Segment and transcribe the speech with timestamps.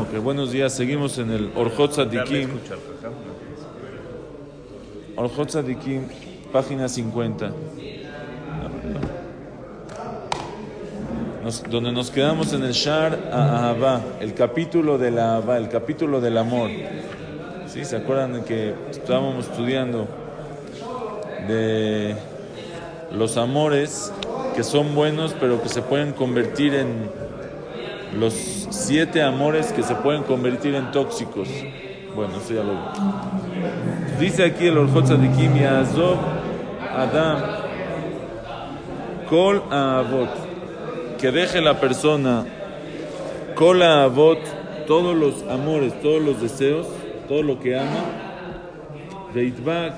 [0.00, 0.72] Ok, buenos días.
[0.72, 2.48] Seguimos en el Orjot Tzadikim.
[5.16, 6.02] Orjot Tzadikim,
[6.52, 7.52] página 50.
[11.44, 16.38] Nos- donde nos quedamos en el Shar Ahava, el capítulo de la el capítulo del
[16.38, 16.70] amor.
[17.66, 17.84] ¿Sí?
[17.84, 20.06] ¿Se acuerdan de que estábamos estudiando
[21.46, 22.16] de
[23.12, 24.12] los amores
[24.54, 27.10] que son buenos pero que se pueden convertir en
[28.18, 28.34] los
[28.70, 31.48] siete amores que se pueden convertir en tóxicos.
[32.14, 34.24] Bueno, eso ya lo vi.
[34.24, 36.18] Dice aquí el Orjot Tzadikim, Yazov
[36.96, 37.38] Adam,
[39.28, 40.28] Kol Avot,
[41.18, 42.44] que deje la persona,
[43.54, 44.38] Kol Avot,
[44.86, 46.86] todos los amores, todos los deseos,
[47.28, 48.04] todo lo que ama,
[49.32, 49.94] Veitbak,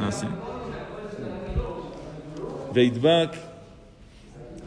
[0.00, 0.26] Ah, sí.
[2.72, 3.34] Veitbak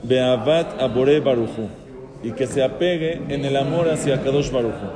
[0.04, 1.70] Beavat Abore Baruchu
[2.24, 4.90] y que se apegue en el amor hacia Kadosh Baruchu.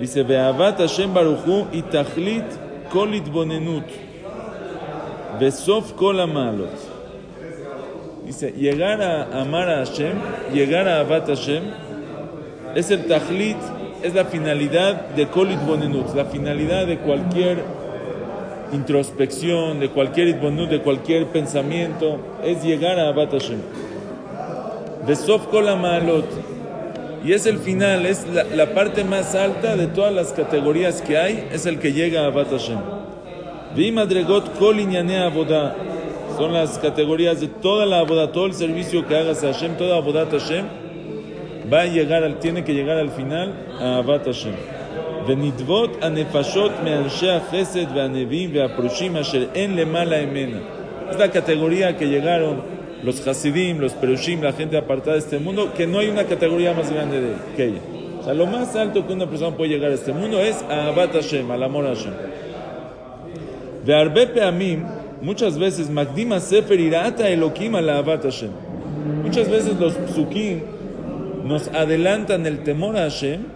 [0.00, 2.44] Dice Beavat Hashem Baruchu y Tachlit
[2.90, 3.84] Kol Itbonenut
[5.38, 6.70] Besof Kol Amalot.
[8.26, 10.14] Dice llegar a amar a Hashem,
[10.52, 11.62] llegar a Avat Hashem
[12.74, 13.58] es el Tachlit,
[14.02, 17.83] es la finalidad de Kol Itbonenut, la finalidad de cualquier
[18.74, 23.60] introspección, de cualquier itbonut, de cualquier pensamiento, es llegar a Abat Hashem.
[25.06, 26.26] Besof kol malot.
[27.24, 31.48] Y es el final, es la, parte más alta de todas las categorías que hay,
[31.52, 32.78] es el que llega a Abat Hashem.
[33.74, 35.74] Vi madregot kol abodah.
[36.36, 39.96] Son las categorías de toda la abodah, todo el servicio que hagas a Hashem, toda
[39.96, 40.66] abodat Hashem,
[41.72, 44.73] va a llegar, al, tiene que llegar al final a Abat Hashem.
[45.27, 50.57] ונדבות הנפשות מאנשי החסד והנביאים והפרושים אשר אין למעלה ממנה.
[51.11, 52.61] Es la categoría que llegaron
[53.01, 56.73] los Hasidim, los Perushim, la gente apartada de este mundo, que no hay una categoría
[56.73, 57.79] más grande de, que ella.
[58.19, 60.87] O sea, lo más alto que una persona puede llegar a este mundo es a
[60.87, 62.13] Abat Hashem, al amor a Hashem.
[63.85, 64.85] והרבה פעמים,
[65.21, 68.51] muchas veces, מקדים הספר יראת האלוקים על אהבת השם.
[69.23, 70.61] Muchas veces los psukim
[71.43, 73.52] nos adelantan el temor a Hashem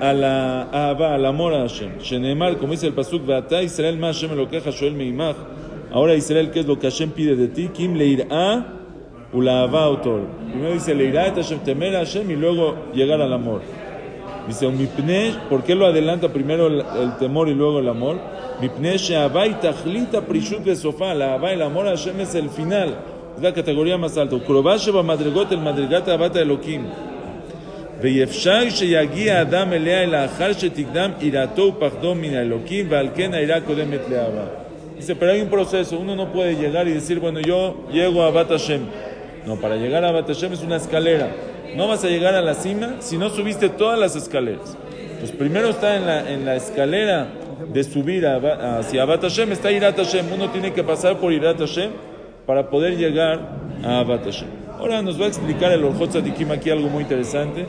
[0.00, 1.98] a la ahava, al amor a Hashem.
[1.98, 5.36] Shenemar, como dice el pasuk, Beata Israel ma Hashem elokeja shoel meimach.
[5.92, 7.68] Ahora Israel, ¿qué es lo que Hashem pide de ti?
[7.68, 8.66] Kim leirá
[9.32, 10.22] u la ahava autor.
[10.50, 13.62] Primero dice leirá et Hashem, temer a Hashem y luego llegar al amor.
[14.46, 18.18] Dice, mipne, ¿por qué lo adelanta primero el, el temor y luego el amor?
[18.60, 21.14] Mipne she'ahava y tachlita prishut sofá.
[21.14, 22.96] La ahava, el amor a Hashem es el final.
[23.36, 24.36] Es la categoría más alta.
[24.36, 26.84] Ukrová sheba madrigot el madrigat ahavata elokim.
[28.01, 33.99] ואפשר שיגיע האדם אליה אלא אחר שתקדם יראתו ופחדו מן האלוקים ועל כן היראה קודמת
[34.09, 34.45] לאהבה.
[34.97, 38.29] Dice, pero hay un proceso, uno no puede llegar y decir, bueno, yo llego a
[38.29, 38.81] Bat Hashem.
[39.47, 41.27] No, para llegar a Bat Hashem es una escalera.
[41.75, 44.77] No vas a llegar a la cima si no subiste todas las escaleras.
[45.19, 47.27] Pues primero está en la, en la escalera
[47.73, 50.25] de subir a, Ba- hacia Bat Hashem, está Irat Hashem.
[50.31, 51.89] Uno tiene que pasar por Irat Hashem
[52.45, 53.39] para poder llegar
[53.83, 54.49] a Bat Hashem.
[54.86, 57.66] Ahora nos va a explicar el Orjot Tzadikim aquí algo muy interesante,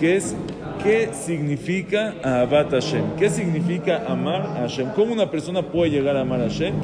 [0.00, 0.34] que es
[0.82, 6.22] qué significa Ahabat Hashem, qué significa amar a Hashem, cómo una persona puede llegar a
[6.22, 6.74] amar a Hashem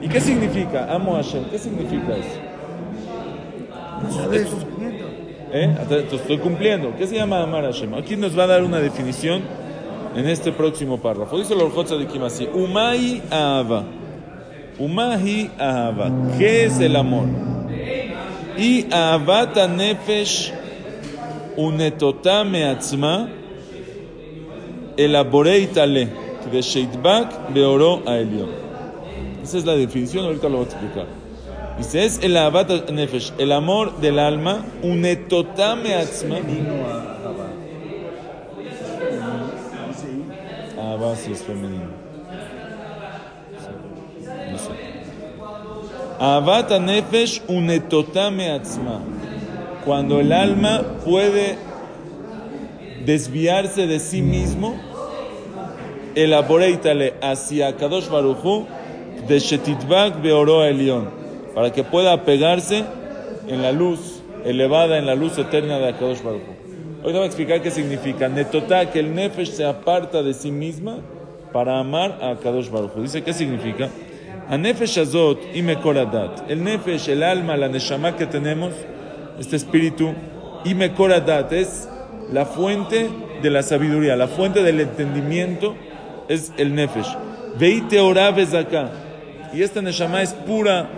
[0.00, 2.40] y qué significa amo a Hashem, qué significa eso.
[5.52, 5.72] ¿Eh?
[5.80, 6.92] Hasta- te Estoy cumpliendo.
[6.98, 7.94] ¿Qué se llama amar a Hashem?
[7.94, 9.42] Aquí nos va a dar una definición
[10.16, 11.38] en este próximo párrafo.
[11.38, 13.84] Dice el Orjot Tzadikim así, Umai Ahava.
[14.80, 16.10] Umahi Ahava.
[16.38, 17.51] ¿Qué es el amor?
[18.56, 20.52] y avata nefesh
[21.56, 23.28] unetotame atzma
[24.96, 26.08] elaboreitale
[26.50, 31.06] de sheitbak beoro a Esa es la definición, ahorita lo voy a explicar.
[31.78, 36.36] Dice, es el avata nefesh, el amor del alma, unetotame atzma.
[40.78, 41.91] Ah, sí, es femenino.
[46.18, 49.00] Ahavat nefesh unetotá meatzma
[49.84, 51.56] cuando el alma puede
[53.04, 54.76] desviarse de sí mismo,
[56.14, 58.66] elaboreitale hacia Kadosh Baruchu
[59.26, 61.08] de Shetitbak Beoro Elión,
[61.54, 62.84] para que pueda apegarse
[63.48, 67.06] en la luz elevada, en la luz eterna de Akadosh Baruch Hu.
[67.06, 70.98] Hoy voy a explicar qué significa netotá, que el nefesh se aparta de sí misma
[71.52, 73.02] para amar a Akadosh Baruch Hu.
[73.02, 73.88] Dice, ¿qué significa?
[74.48, 76.50] A nefesh azot y mekoradat.
[76.50, 78.72] El nefesh, el alma, la neshama que tenemos,
[79.38, 80.14] este espíritu,
[80.64, 81.88] y mekoradat, es
[82.30, 83.08] la fuente
[83.42, 85.74] de la sabiduría, la fuente del entendimiento,
[86.28, 87.16] es el nefesh.
[87.58, 88.90] Veite orabes acá.
[89.52, 90.88] Y esta neshama es pura,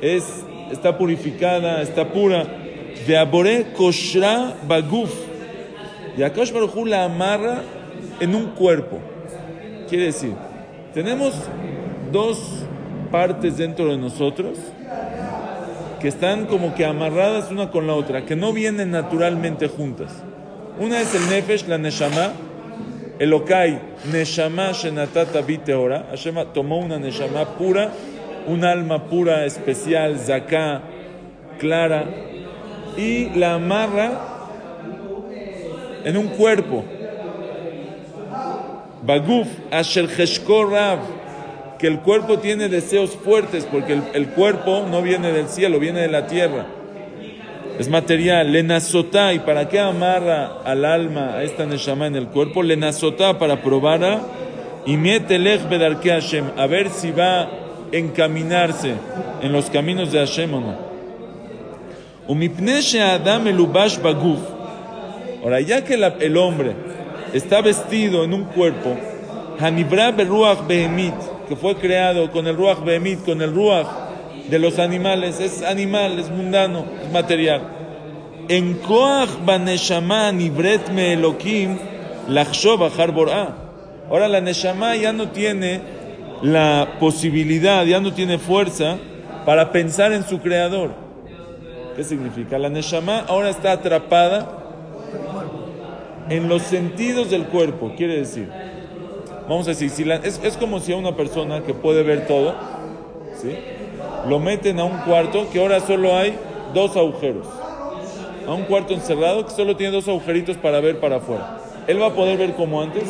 [0.00, 0.24] es,
[0.70, 2.44] está purificada, está pura.
[3.06, 5.12] Veabore koshra baguf.
[6.16, 7.62] Y Akash Baruj la amarra
[8.20, 8.98] en un cuerpo.
[9.88, 10.34] Quiere decir,
[10.94, 11.34] tenemos
[12.10, 12.38] dos
[13.12, 14.58] partes dentro de nosotros
[16.00, 20.10] que están como que amarradas una con la otra, que no vienen naturalmente juntas.
[20.80, 22.32] Una es el nefesh, la neshama,
[23.20, 23.78] Elokai,
[24.10, 26.06] neshama shenatata biteora.
[26.10, 27.92] Hashem tomó una neshama pura,
[28.48, 30.82] un alma pura, especial, zaká,
[31.60, 32.04] clara,
[32.96, 34.10] y la amarra
[36.04, 36.84] en un cuerpo.
[39.04, 40.98] Baguf, asher rav,
[41.82, 46.00] que el cuerpo tiene deseos fuertes, porque el, el, cuerpo no viene del cielo, viene
[46.02, 46.64] de la tierra.
[47.76, 48.52] Es material.
[48.52, 52.62] Lenazotá, ¿y para qué amarra al alma a esta neshama en el cuerpo?
[52.62, 54.20] Lenazotá, para probarla.
[54.86, 57.48] Y mietelech bedarke Hashem, a ver si va a
[57.90, 58.94] encaminarse
[59.42, 60.76] en los caminos de Hashem o no.
[65.42, 66.74] Ahora, ya que el hombre
[67.32, 68.96] está vestido en un cuerpo,
[69.58, 73.86] Hanibra beruach behemit, que fue creado con el ruach behemit, con el ruach
[74.48, 77.62] de los animales, es animal, es mundano, es material.
[78.48, 81.78] En koach baneshama nibret me elokim
[82.28, 82.80] lachshov
[83.14, 83.56] borah.
[84.10, 85.80] Ahora la neshama ya no tiene
[86.42, 88.98] la posibilidad, ya no tiene fuerza
[89.46, 90.90] para pensar en su creador.
[91.96, 92.58] ¿Qué significa?
[92.58, 94.58] La neshama ahora está atrapada
[96.28, 98.48] en los sentidos del cuerpo, quiere decir.
[99.48, 102.26] Vamos a decir, si la, es, es, como si a una persona que puede ver
[102.26, 102.54] todo,
[103.40, 103.56] ¿sí?
[104.28, 106.34] lo meten a un cuarto que ahora solo hay
[106.74, 107.46] dos agujeros.
[108.46, 111.58] A un cuarto encerrado que solo tiene dos agujeritos para ver para afuera.
[111.86, 113.04] Él va a poder ver como antes.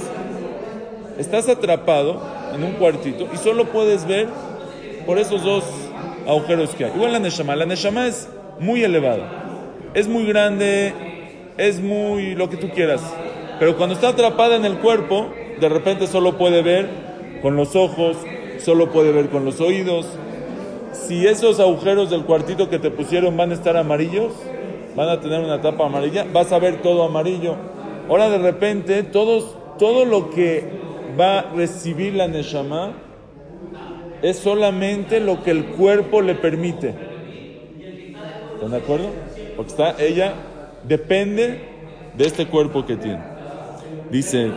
[1.18, 2.20] Estás atrapado
[2.54, 4.28] en un cuartito y solo puedes ver
[5.06, 5.64] por esos dos
[6.26, 6.92] agujeros que hay.
[6.94, 7.56] Igual la Neshama.
[7.56, 8.28] La Neshama es
[8.58, 9.28] muy elevada.
[9.94, 10.94] Es muy grande,
[11.58, 13.02] es muy lo que tú quieras.
[13.58, 15.28] Pero cuando está atrapada en el cuerpo,
[15.62, 16.88] de repente solo puede ver
[17.40, 18.16] con los ojos,
[18.58, 20.08] solo puede ver con los oídos.
[20.92, 24.32] Si esos agujeros del cuartito que te pusieron van a estar amarillos,
[24.96, 27.54] van a tener una tapa amarilla, vas a ver todo amarillo.
[28.08, 30.64] Ahora de repente todos, todo lo que
[31.18, 32.94] va a recibir la Neshama
[34.20, 36.92] es solamente lo que el cuerpo le permite.
[38.54, 39.10] ¿Están de acuerdo?
[39.54, 40.34] Porque está, ella
[40.82, 41.60] depende
[42.16, 43.22] de este cuerpo que tiene.
[44.10, 44.50] Dice,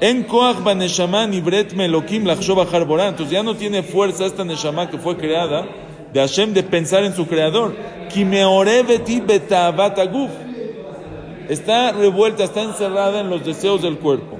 [0.00, 5.16] en koach neshama nibret melokim lachshov Entonces ya no tiene fuerza esta neshama que fue
[5.16, 5.66] creada
[6.12, 7.74] de Hashem de pensar en su creador.
[11.48, 14.38] Está revuelta, está encerrada en los deseos del cuerpo.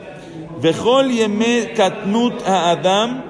[0.60, 3.24] Vejol yeme katnut a Adam.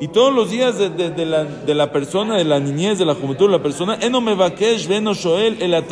[0.00, 3.46] Y todos los días de, la, de, la, persona, de la niñez, de la juventud
[3.46, 5.84] de la persona, eno mevakesh veno shoel el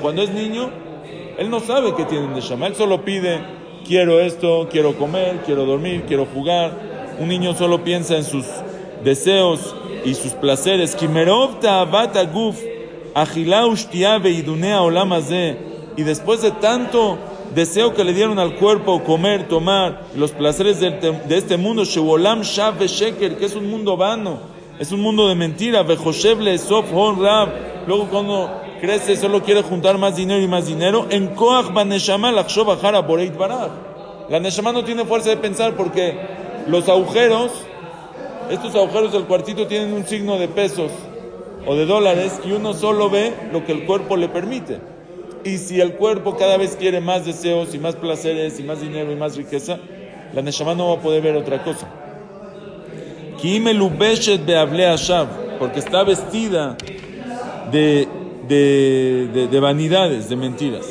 [0.00, 0.70] Cuando es niño,
[1.36, 2.66] él no sabe qué tiene de Shama.
[2.68, 3.40] Él solo pide,
[3.88, 7.16] quiero esto, quiero comer, quiero dormir, quiero jugar.
[7.18, 8.44] Un niño solo piensa en sus
[9.02, 10.94] deseos y sus placeres.
[15.96, 17.18] Y después de tanto
[17.54, 23.56] deseo que le dieron al cuerpo, comer, tomar, los placeres de, este mundo, que es
[23.56, 24.38] un mundo vano,
[24.78, 25.82] es un mundo de mentira,
[27.86, 32.70] luego cuando crece solo quiere juntar más dinero y más dinero, en Koach Baneshama Lachshov
[32.70, 33.70] Ahara Boreit Baraj.
[34.28, 36.14] La Neshama no tiene fuerza de pensar porque
[36.66, 37.50] los agujeros,
[38.50, 40.92] estos agujeros del cuartito tienen un signo de pesos
[41.66, 44.80] o de dólares y uno solo ve lo que el cuerpo le permite.
[45.44, 49.10] Y si el cuerpo cada vez quiere más deseos y más placeres y más dinero
[49.12, 49.78] y más riqueza,
[50.34, 51.88] la Neshama no va a poder ver otra cosa.
[55.58, 56.76] Porque está vestida
[57.70, 58.08] de,
[58.48, 60.86] de, de, de vanidades, de mentiras.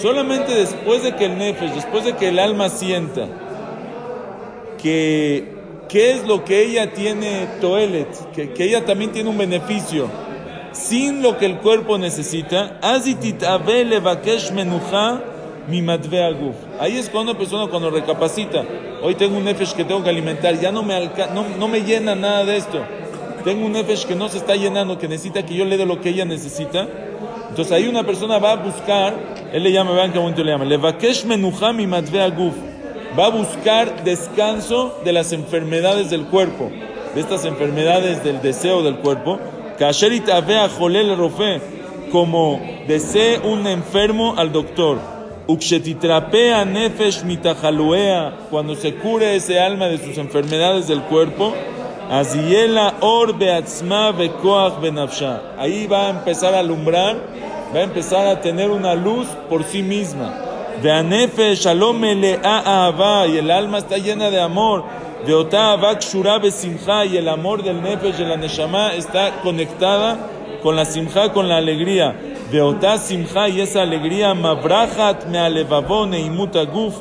[0.00, 3.26] Solamente después de que el nefesh, después de que el alma sienta
[4.80, 5.56] que
[5.88, 10.08] qué es lo que ella tiene toelet, que, que, ella también tiene un beneficio
[10.72, 13.42] sin lo que el cuerpo necesita, azitit
[15.68, 16.54] mi aguf.
[16.78, 18.64] Ahí es cuando una persona cuando recapacita,
[19.02, 22.14] hoy tengo un nefesh que tengo que alimentar, ya no me, no, no me llena
[22.14, 22.80] nada de esto.
[23.44, 26.00] Tengo un nefesh que no se está llenando, que necesita que yo le dé lo
[26.00, 26.86] que ella necesita.
[27.48, 29.14] Entonces ahí una persona va a buscar,
[29.52, 32.54] él le llama, vean qué momento le llama, le vakesh menuja mi aguf.
[33.18, 36.70] Va a buscar descanso de las enfermedades del cuerpo,
[37.14, 39.38] de estas enfermedades del deseo del cuerpo.
[39.78, 41.60] Kasherit avea jolel rofe,
[42.12, 45.15] como desee un enfermo al doctor.
[45.48, 51.54] Ukshetitrapea nefesh mitajaluea, cuando se cure ese alma de sus enfermedades del cuerpo,
[52.10, 55.54] aziela or beatzma bekoach benafsha.
[55.56, 57.16] Ahí va a empezar a alumbrar,
[57.72, 60.34] va a empezar a tener una luz por sí misma.
[60.82, 64.82] Veanefesh shalom le a y el alma está llena de amor.
[65.24, 70.18] Veota avak shura besimcha, y el amor del nefesh de la neshama está conectada
[70.60, 72.16] con la simcha, con la alegría.
[72.50, 76.94] Veotá simcha y esa alegría, mabrachat me alevavone y mutaguf,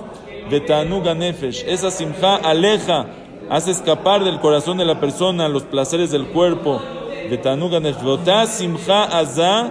[0.49, 1.63] betanuga nefesh.
[1.67, 3.05] Esa simcha aleja,
[3.49, 6.81] hace escapar del corazón de la persona los placeres del cuerpo.
[7.29, 8.03] Betanuga nefesh.
[8.03, 9.69] Veotá simcha azá,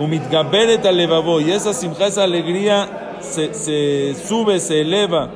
[0.00, 1.40] umitgaberet alevavo.
[1.40, 5.30] Y esa simcha, esa alegría se, sube, se eleva.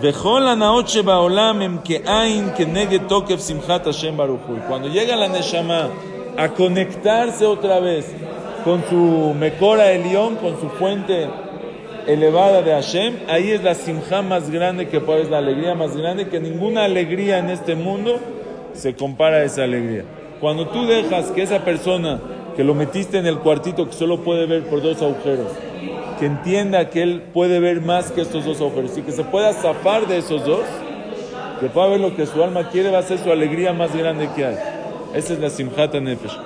[0.00, 4.58] Vejol anaot shebaolam em ke'ain keneged tokef simchat Hashem baruchu.
[4.66, 5.90] Cuando llega la neshama,
[6.36, 8.06] a conectarse otra vez
[8.64, 11.28] con su Mecora Elión, con su fuente
[12.06, 15.96] elevada de Hashem, ahí es la simja más grande que puede, es la alegría más
[15.96, 18.18] grande, que ninguna alegría en este mundo
[18.72, 20.04] se compara a esa alegría.
[20.40, 22.20] Cuando tú dejas que esa persona
[22.56, 25.48] que lo metiste en el cuartito que solo puede ver por dos agujeros,
[26.18, 29.52] que entienda que él puede ver más que estos dos agujeros y que se pueda
[29.52, 30.62] zafar de esos dos,
[31.60, 34.28] que pueda ver lo que su alma quiere, va a ser su alegría más grande
[34.34, 34.56] que hay.
[35.14, 36.38] Esa es la Simchat Nefesh.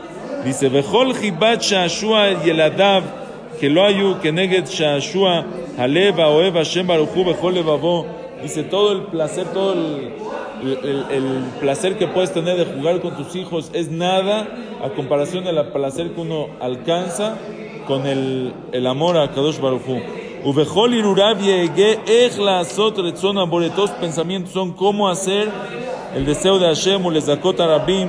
[0.44, 3.04] Dice, Vejol Chibat Shashua Yeladav,
[3.60, 5.44] que lo ayu, que neged Shashua,
[5.78, 8.06] Haleva, Oeva, Shem Baruchu, Vejol Levavo.
[8.42, 10.12] Dice, todo el placer, todo el,
[10.62, 14.48] el, el, placer que puedes tener de jugar con tus hijos es nada
[14.84, 17.36] a comparación del placer que uno alcanza
[17.86, 20.00] con el, el amor a Kadosh Baruchu.
[20.44, 25.48] Uvejol irurav yege ech la azot retzon aboretos pensamientos son cómo hacer
[26.14, 28.08] el deseo de Hashem, u lezakot arabim,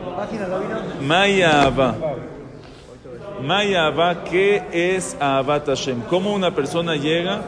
[1.01, 1.95] Maya Abba.
[3.41, 6.01] Maya Abba, ¿qué es Ahabat Hashem?
[6.09, 7.41] ¿Cómo una persona llega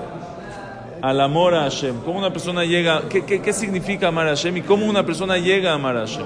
[1.01, 1.99] al amor a Hashem?
[2.01, 3.03] ¿Cómo una persona llega?
[3.09, 4.57] ¿Qué, qué, qué significa amar a Hashem?
[4.57, 6.25] ¿Y cómo una persona llega a amar a Hashem?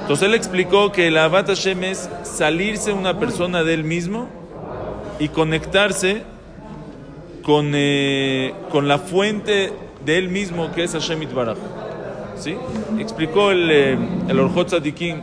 [0.00, 4.28] Entonces él explicó que el Hashem es salirse una persona de él mismo
[5.18, 6.24] y conectarse
[7.42, 9.72] con, eh, con la fuente
[10.04, 11.56] de él mismo que es Hashem Itbaraj.
[12.36, 12.56] ¿Sí?
[12.98, 13.98] Explicó el, eh,
[14.28, 15.22] el Tzadikim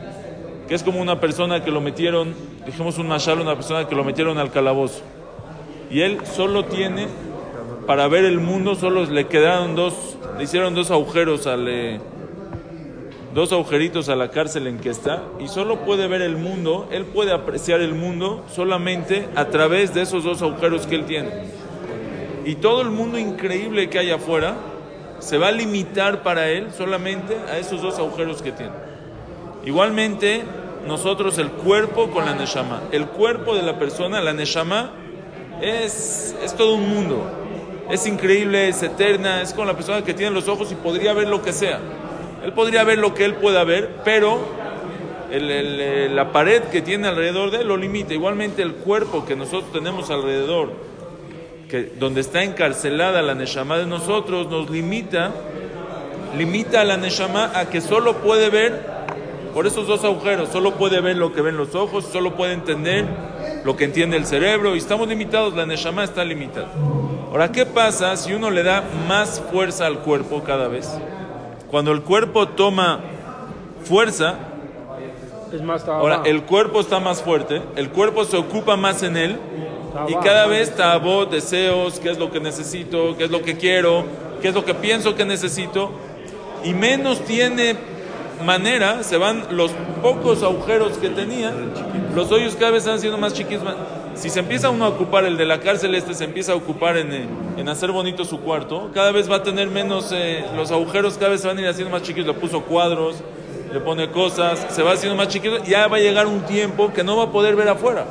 [0.71, 2.33] que es como una persona que lo metieron,
[2.65, 5.01] dijimos un mashal, una persona que lo metieron al calabozo.
[5.89, 7.09] Y él solo tiene,
[7.85, 11.99] para ver el mundo, solo le quedaron dos, le hicieron dos agujeros al, eh,
[13.33, 17.03] dos agujeritos a la cárcel en que está, y solo puede ver el mundo, él
[17.03, 21.31] puede apreciar el mundo solamente a través de esos dos agujeros que él tiene.
[22.45, 24.55] Y todo el mundo increíble que hay afuera
[25.19, 28.71] se va a limitar para él solamente a esos dos agujeros que tiene.
[29.65, 30.43] Igualmente,
[30.87, 32.81] nosotros el cuerpo con la neshama.
[32.91, 34.91] El cuerpo de la persona, la neshama,
[35.61, 37.23] es, es todo un mundo.
[37.89, 41.27] Es increíble, es eterna, es como la persona que tiene los ojos y podría ver
[41.27, 41.79] lo que sea.
[42.43, 44.39] Él podría ver lo que él pueda ver, pero
[45.39, 48.13] la pared que tiene alrededor de él lo limita.
[48.13, 50.71] Igualmente el cuerpo que nosotros tenemos alrededor,
[51.69, 55.31] que, donde está encarcelada la neshama de nosotros, nos limita,
[56.37, 59.00] limita a la neshama a que solo puede ver
[59.53, 60.49] por esos dos agujeros.
[60.49, 63.05] Solo puede ver lo que ven los ojos, solo puede entender
[63.63, 64.75] lo que entiende el cerebro.
[64.75, 66.69] Y estamos limitados, la Neshama está limitada.
[67.29, 70.89] Ahora, ¿qué pasa si uno le da más fuerza al cuerpo cada vez?
[71.69, 72.99] Cuando el cuerpo toma
[73.85, 74.35] fuerza,
[75.87, 79.39] ahora el cuerpo está más fuerte, el cuerpo se ocupa más en él.
[80.07, 84.05] Y cada vez tabó deseos, qué es lo que necesito, qué es lo que quiero,
[84.41, 85.91] qué es lo que pienso que necesito,
[86.63, 87.75] y menos tiene
[88.41, 89.71] manera se van los
[90.01, 91.53] pocos agujeros que tenía,
[92.15, 93.63] los hoyos cada vez están siendo más chiquitos.
[94.15, 96.97] Si se empieza uno a ocupar, el de la cárcel este se empieza a ocupar
[96.97, 97.25] en, eh,
[97.57, 101.29] en hacer bonito su cuarto, cada vez va a tener menos, eh, los agujeros cada
[101.31, 103.15] vez se van a ir haciendo más chiquitos, le puso cuadros,
[103.71, 107.03] le pone cosas, se va haciendo más chiquito, ya va a llegar un tiempo que
[107.03, 108.05] no va a poder ver afuera.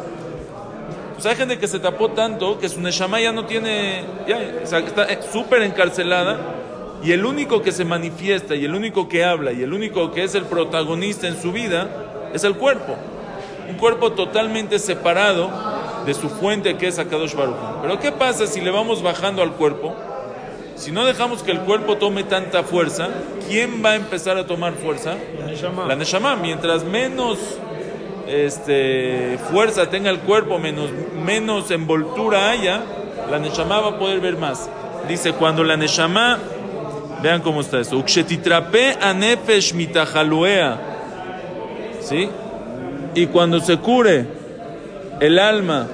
[1.15, 4.67] Pues hay gente que se tapó tanto que su Neshama ya no tiene, ya, o
[4.67, 6.39] sea, está eh, súper encarcelada
[7.03, 10.25] y el único que se manifiesta y el único que habla y el único que
[10.25, 11.89] es el protagonista en su vida
[12.35, 12.97] es el cuerpo.
[13.69, 15.51] Un cuerpo totalmente separado
[16.05, 17.57] de su fuente que es Akadosh Baruch.
[17.83, 19.95] Pero ¿qué pasa si le vamos bajando al cuerpo?
[20.77, 23.09] Si no dejamos que el cuerpo tome tanta fuerza,
[23.49, 25.15] ¿quién va a empezar a tomar fuerza?
[25.47, 25.87] Neshama.
[25.87, 26.37] La Neshama.
[26.37, 27.39] Mientras menos
[28.27, 30.91] este, fuerza tenga el cuerpo, menos,
[31.23, 32.83] menos envoltura haya,
[33.31, 34.71] la Neshama va a poder ver más.
[35.07, 36.39] Dice, cuando la Neshama,
[37.23, 40.79] vean cómo está esto, Ukshetitrape anefesh mitajaluea,
[42.01, 42.29] ¿sí?
[43.15, 44.27] Y cuando se cure
[45.21, 45.87] el alma,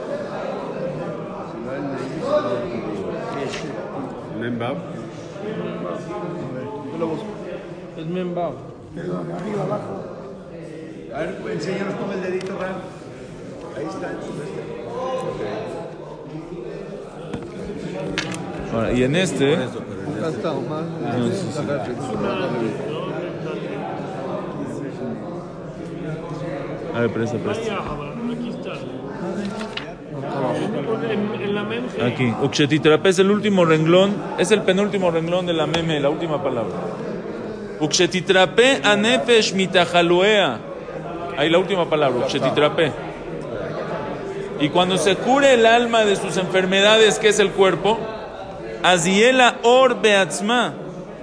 [4.39, 4.77] Membab.
[7.99, 8.55] Es Membao.
[8.95, 10.05] Perdón, arriba, abajo.
[11.15, 12.77] A ver, enséñanos con el dedito, Ram.
[13.77, 14.13] Ahí está.
[18.73, 19.59] ahora, y en este,
[26.95, 27.75] A ver, presta, presta.
[32.05, 36.43] Aquí Ukshetitrape es el último renglón, es el penúltimo renglón de la meme, la última
[36.43, 36.75] palabra.
[37.81, 40.59] Ukshetitrape anefesh mitajaluea.
[41.37, 42.93] Ahí la última palabra, Ukshetitrape.
[44.61, 47.99] Y cuando se cure el alma de sus enfermedades, que es el cuerpo,
[48.83, 50.75] Aziela or beatzma,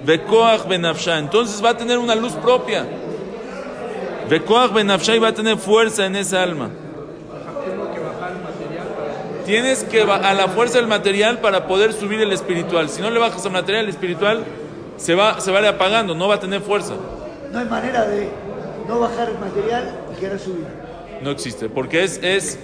[0.04, 1.18] vekoach benafsha.
[1.18, 2.84] Entonces va a tener una luz propia.
[4.28, 6.70] Vekoach benafsha y va a tener fuerza en esa alma.
[9.46, 12.88] Tienes que a la fuerza del material para poder subir el espiritual.
[12.88, 14.42] Si no le bajas al material, el espiritual
[14.96, 16.94] se va, se va apagando, no va a tener fuerza.
[17.52, 18.30] No hay manera de
[18.88, 20.64] no bajar el material y querer subir.
[21.20, 22.58] No existe, porque es, es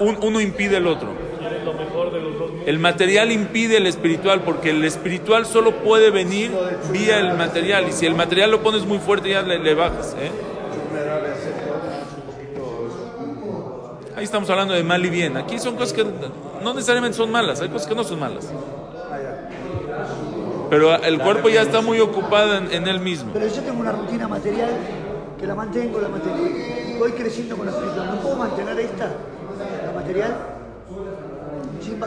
[0.00, 1.08] un- uno impide el otro.
[1.38, 2.53] Quieres lo mejor de los dos mundos.
[2.66, 6.50] El material impide el espiritual, porque el espiritual solo puede venir
[6.90, 7.88] vía el material.
[7.88, 10.16] Y si el material lo pones muy fuerte, ya le, bajas.
[10.18, 10.30] ¿eh?
[14.16, 15.36] Ahí estamos hablando de mal y bien.
[15.36, 16.06] Aquí son cosas que
[16.62, 18.50] no necesariamente son malas, hay cosas que no son malas.
[20.70, 23.30] Pero el cuerpo ya está muy ocupado en, en él mismo.
[23.34, 24.70] Pero yo tengo una rutina material
[25.38, 26.48] que la mantengo, la mantengo.
[26.98, 28.06] Voy creciendo con la espiritual.
[28.06, 29.10] ¿No puedo mantener esta,
[29.84, 30.36] la material?
[31.82, 31.98] Sin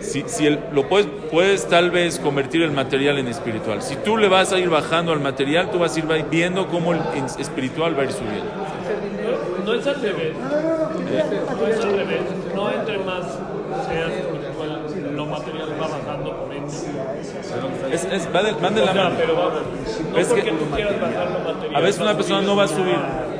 [0.00, 3.82] Si, si el- lo puedes, puedes tal vez convertir el material en espiritual.
[3.82, 6.66] Si tú le vas a ir bajando al material, tú vas a ir va- viendo
[6.68, 7.00] cómo el
[7.38, 8.50] espiritual va a ir subiendo.
[9.64, 10.32] No es al revés.
[10.36, 12.20] No es al revés.
[12.54, 13.24] No entre más
[13.88, 14.82] seas espiritual,
[15.14, 16.74] lo material va bajando con ende.
[17.92, 19.14] Es, es- va de, van de la mano.
[19.18, 19.52] pero vamos.
[20.12, 21.76] No porque tú quieras bajar lo material.
[21.76, 22.96] A veces una persona no va a subir.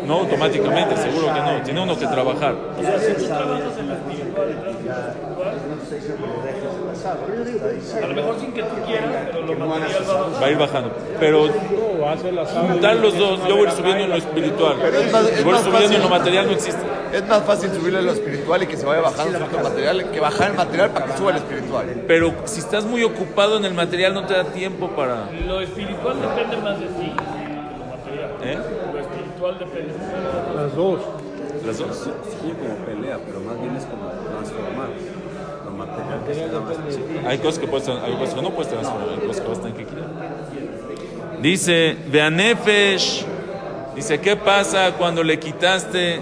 [0.09, 1.62] No automáticamente, seguro que no.
[1.62, 2.55] Tiene uno que trabajar.
[2.79, 6.29] O sea, si tú trabajas en lo espiritual, entras en lo espiritual,
[8.03, 10.03] a lo mejor sin que tú quieras, pero lo material
[10.42, 10.90] va a ir bajando.
[11.21, 11.49] Pero
[12.68, 14.77] juntar los dos, yo voy a ir subiendo en lo espiritual.
[14.81, 16.83] Pero es más- es Y voy a ir más subiendo en lo material, no existe.
[17.12, 20.51] Es más fácil subirle lo espiritual y que se vaya bajando su material que bajar
[20.51, 21.87] el material para que suba el espiritual.
[22.07, 25.27] Pero si estás muy ocupado en el material, no te da tiempo para.
[25.47, 28.31] Lo espiritual depende más de ti que lo material.
[28.42, 28.59] ¿eh?
[29.48, 31.00] Las dos.
[31.64, 31.96] Las dos.
[31.96, 34.88] Sí, como pelea, pero más bien es como transformar.
[35.64, 37.26] Lo material que se así.
[37.26, 39.62] Hay cosas que, puedes, hay cosas que no puedes transformar, hay cosas que vas a
[39.62, 40.06] tener que quitar.
[41.40, 43.24] Dice, Beanefesh,
[43.94, 46.20] dice, ¿qué pasa cuando le quitaste?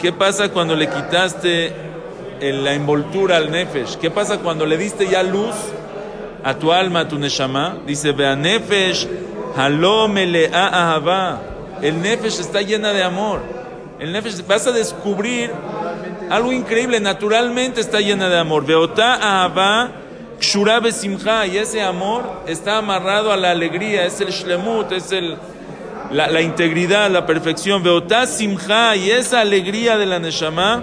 [0.00, 1.72] ¿Qué pasa cuando le quitaste
[2.40, 3.96] la envoltura al Nefesh?
[3.96, 5.54] ¿Qué pasa cuando le diste ya luz
[6.42, 7.78] a tu alma, a tu Neshama?
[7.86, 9.06] Dice, Beanefesh,
[9.56, 11.40] halomele ahava.
[11.82, 13.40] El Nefesh está llena de amor.
[13.98, 15.50] El Nefesh, vas a descubrir
[16.30, 18.66] algo increíble, naturalmente está llena de amor.
[18.66, 19.90] Veota ahava,
[20.38, 21.46] kshura besimcha.
[21.46, 25.36] Y ese amor está amarrado a la alegría, es el shlemut, es el,
[26.10, 27.82] la, integridad, la perfección.
[27.82, 28.96] Veota simcha.
[28.96, 30.82] Y esa alegría de la Neshama,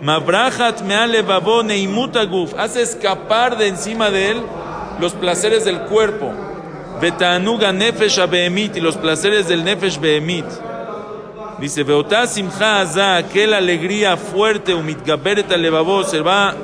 [0.00, 2.54] mabrachat me'alevavo neimutaguf.
[2.58, 4.42] Hace escapar de encima de él
[5.00, 6.32] los placeres del cuerpo.
[7.00, 8.76] Betanuga nefesh abehemit.
[8.76, 10.46] Y los placeres del nefesh behemit.
[11.58, 16.54] Dice, Veotá simcha azá, alegría fuerte, umitgaberet alevavó, se va,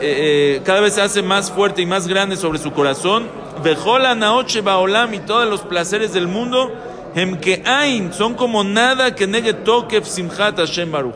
[0.00, 3.28] eh, eh, cada vez se hace más fuerte y más grande sobre su corazón.
[3.62, 6.72] Vejola naoche baolam y todos los placeres del mundo,
[7.14, 11.14] hem ain, son como nada que negue tokef simchat Hashem Baruch.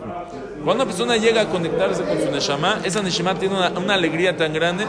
[0.65, 4.37] Cuando una persona llega a conectarse con su neshama, esa neshama tiene una, una alegría
[4.37, 4.87] tan grande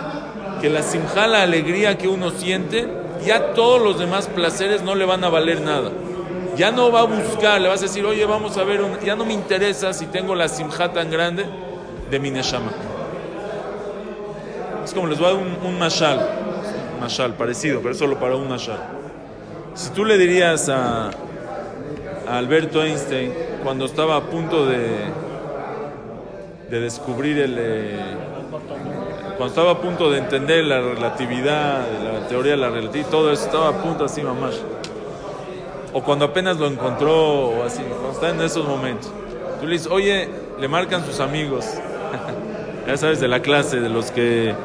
[0.62, 2.88] que la simja, la alegría que uno siente,
[3.26, 5.92] ya todos los demás placeres no le van a valer nada.
[6.56, 9.16] Ya no va a buscar, le vas a decir, oye, vamos a ver, un- ya
[9.16, 11.46] no me interesa si tengo la simja tan grande
[12.10, 12.72] de mi neshama.
[14.84, 16.20] Es como les voy a dar un, un mashal,
[17.00, 18.80] mashal parecido, pero solo para un mashal.
[19.76, 21.10] Si tú le dirías a,
[22.28, 24.88] a Alberto Einstein, cuando estaba a punto de,
[26.72, 27.56] de descubrir el...
[27.60, 28.00] eh,
[29.38, 33.46] cuando estaba a punto de entender la relatividad, la teoría de la relatividad, todo eso
[33.46, 34.60] estaba a punto así, mamás.
[35.94, 39.12] O cuando apenas lo encontró, o así, cuando está en esos momentos.
[39.60, 40.28] Tú le dices, oye,
[40.60, 41.66] le marcan sus amigos,
[42.88, 44.56] ya sabes, de la clase, de los que,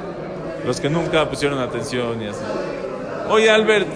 [0.64, 2.42] los que nunca pusieron atención y así.
[3.28, 3.88] Oye, Albert,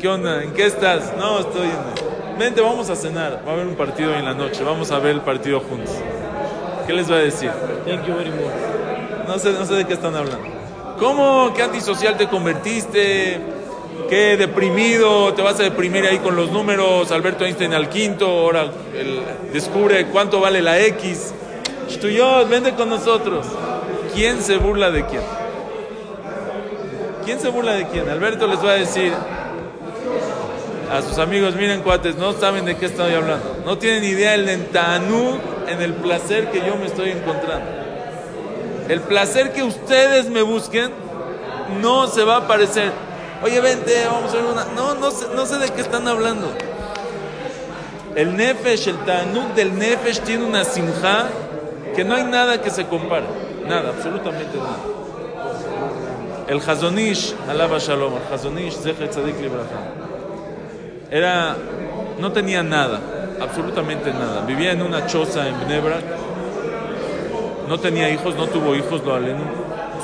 [0.00, 0.42] ¿qué onda?
[0.42, 1.12] ¿En qué estás?
[1.18, 2.38] No, estoy en...
[2.38, 3.42] Vente, vamos a cenar.
[3.46, 4.64] Va a haber un partido en la noche.
[4.64, 5.94] Vamos a ver el partido juntos.
[6.86, 7.50] ¿Qué les va a decir?
[7.86, 8.73] Thank you very much.
[9.26, 10.46] No sé, no sé de qué están hablando.
[10.98, 11.52] ¿Cómo?
[11.54, 13.40] ¿Qué antisocial te convertiste?
[14.08, 15.32] ¿Qué deprimido?
[15.34, 17.10] ¿Te vas a deprimir ahí con los números?
[17.10, 18.70] Alberto Einstein al quinto, ahora
[19.52, 21.32] descubre cuánto vale la X.
[21.88, 23.46] Shtuyot, vente con nosotros.
[24.14, 25.22] ¿Quién se burla de quién?
[27.24, 28.08] ¿Quién se burla de quién?
[28.08, 29.12] Alberto les va a decir
[30.92, 33.62] a sus amigos, miren cuates, no saben de qué estoy hablando.
[33.64, 37.83] No tienen idea el lentanú en el placer que yo me estoy encontrando.
[38.88, 40.90] El placer que ustedes me busquen
[41.80, 42.92] no se va a parecer.
[43.42, 44.64] Oye, vente, vamos a ver una.
[44.76, 46.52] No, no sé, no sé de qué están hablando.
[48.14, 51.26] El Nefesh, el Tanuk del Nefesh tiene una simja
[51.96, 53.26] que no hay nada que se compare.
[53.66, 54.78] Nada, absolutamente nada.
[56.46, 59.36] El Hazonish, alaba Shalom, el Hazonish, Zecher Tzadik.
[61.10, 61.56] Era.
[62.18, 63.00] No tenía nada,
[63.40, 64.42] absolutamente nada.
[64.46, 66.23] Vivía en una choza en Bnebrak
[67.68, 69.42] no tenía hijos, no tuvo hijos, lo aleno.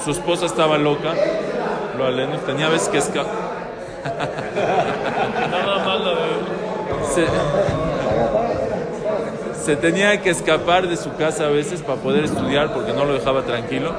[0.05, 1.15] Su esposa estaba loca,
[1.99, 2.37] lo aleno.
[2.39, 3.51] Tenía veces que escapar.
[7.15, 7.27] Se,
[9.65, 13.13] se tenía que escapar de su casa a veces para poder estudiar porque no lo
[13.15, 13.93] dejaba tranquilo.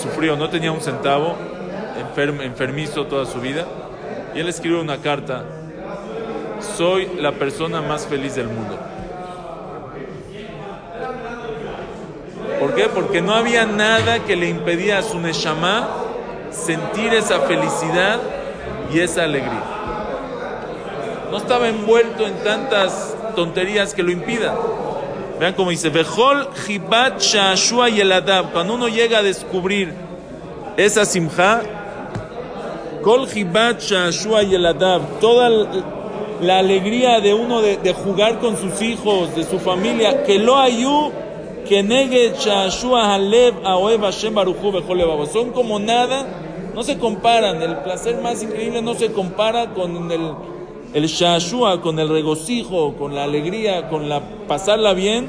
[0.00, 1.34] Sufrió, no tenía un centavo,
[2.14, 3.64] enferm- enfermizo toda su vida.
[4.34, 5.42] Y él escribió una carta:
[6.76, 8.78] Soy la persona más feliz del mundo.
[12.86, 15.88] Porque no había nada que le impedía a su Neshama
[16.50, 18.20] sentir esa felicidad
[18.92, 19.64] y esa alegría.
[21.30, 24.54] No estaba envuelto en tantas tonterías que lo impidan.
[25.40, 28.52] Vean cómo dice, Vejol Hibat Shashua y el Adab.
[28.52, 29.92] Cuando uno llega a descubrir
[30.76, 31.62] esa simja,
[33.02, 35.50] Kol Hibat Shashua y el Adab, toda
[36.40, 40.56] la alegría de uno de, de jugar con sus hijos, de su familia, que lo
[40.56, 41.12] ayu,
[41.68, 44.72] que negue Shashua Halev Aoev Hashem Baruchu.
[45.32, 46.26] Son como nada,
[46.74, 47.62] no se comparan.
[47.62, 50.32] El placer más increíble no se compara con el,
[50.94, 55.28] el Shashua, con el regocijo, con la alegría, con la pasarla bien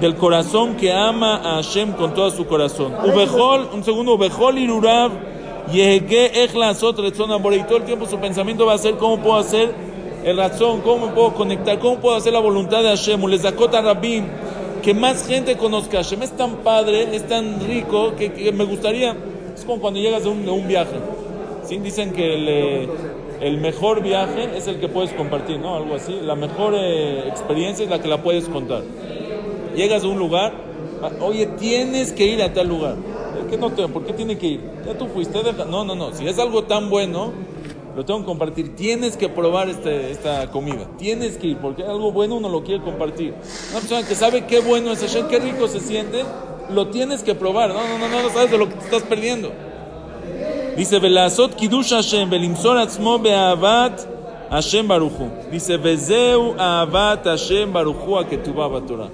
[0.00, 2.94] del corazón que ama a Hashem con todo su corazón.
[3.04, 5.10] Ubejol, un segundo, Ubejol Irurav,
[5.72, 7.56] Yehege Echla Azot Retzon Amore.
[7.56, 9.74] Y todo el tiempo su pensamiento va a ser cómo puedo hacer
[10.24, 13.22] el razón, cómo me puedo conectar, cómo puedo hacer la voluntad de Hashem.
[13.22, 14.24] Ulezakota Rabim,
[14.86, 16.22] que más gente conozca Hashem.
[16.22, 19.16] Es tan padre, es tan rico que, me gustaría.
[19.52, 20.94] Es como cuando llegas de un, viaje.
[21.64, 21.78] ¿sí?
[21.78, 22.88] Dicen que el, eh,
[23.40, 25.74] el mejor viaje es el que puedes compartir, ¿no?
[25.74, 26.16] Algo así.
[26.22, 28.84] La mejor eh, experiencia es la que la puedes contar.
[29.74, 30.52] Llegas a un lugar,
[31.02, 32.94] ah, oye, tienes que ir a tal lugar.
[32.94, 34.60] ¿Por qué, no te, ¿Por qué tiene que ir?
[34.86, 36.12] Ya tú fuiste, deja- no, no, no.
[36.12, 37.32] Si es algo tan bueno,
[37.96, 38.76] lo tengo que compartir.
[38.76, 40.86] Tienes que probar este, esta comida.
[40.98, 43.34] Tienes que ir, porque algo bueno uno lo quiere compartir.
[43.70, 46.22] Una persona que sabe qué bueno es Hashem, qué rico se siente,
[46.70, 47.70] lo tienes que probar.
[47.70, 49.50] No, no, no, no, no sabes de lo que te estás perdiendo.
[50.76, 53.98] Dice, Velazot Kiddush Hashem, Velimsor Atzmo Beavat
[54.50, 55.30] Hashem Baruchu.
[55.50, 59.08] Dice, Vezeu Avat Hashem Baruchu Aketuba Batorah.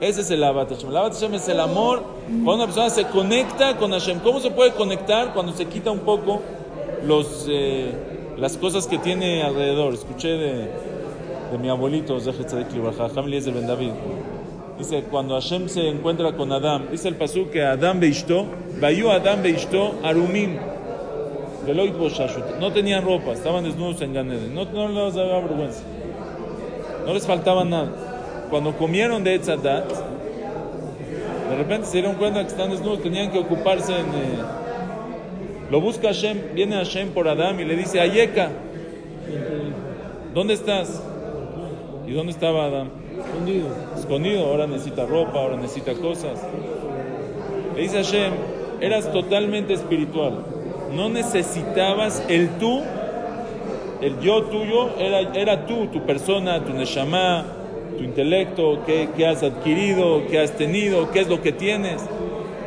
[0.00, 0.90] Ese es el Avat Hashem.
[0.90, 2.02] El Avat Hashem es el amor.
[2.26, 4.18] Cuando una persona se conecta con Hashem.
[4.18, 5.32] ¿Cómo se puede conectar?
[5.32, 6.42] Cuando se quita un poco
[7.04, 7.92] los, eh,
[8.38, 9.94] las cosas que tiene alrededor.
[9.94, 10.68] Escuché de,
[11.52, 13.92] de mi abuelito, Eliezer Ben David.
[14.78, 18.44] Dice, cuando Hashem se encuentra con Adam, dice el pasú que Adam Beishto,
[18.78, 20.58] Bayu Adam Beishto, Arumim.
[22.60, 24.54] No tenían ropa, estaban desnudos en Ganeden.
[24.54, 25.82] No, no les daba vergüenza.
[27.06, 27.88] No les faltaba nada.
[28.50, 29.90] Cuando comieron de Etzadat,
[31.50, 34.38] de repente se dieron cuenta que están desnudos, tenían que ocuparse en, eh,
[35.70, 38.50] Lo busca Hashem, viene Hashem por Adam y le dice, Ayeka,
[40.32, 41.02] ¿dónde estás?
[42.06, 42.88] ¿Y dónde estaba Adam?
[43.18, 43.68] Escondido.
[43.96, 46.40] Escondido, ahora necesita ropa, ahora necesita cosas.
[47.74, 48.32] Le dice Hashem,
[48.80, 50.44] eras totalmente espiritual.
[50.94, 52.82] No necesitabas el tú,
[54.00, 57.44] el yo tuyo, era, era tú, tu persona, tu neshama,
[57.98, 62.02] tu intelecto, qué, qué has adquirido, qué has tenido, qué es lo que tienes.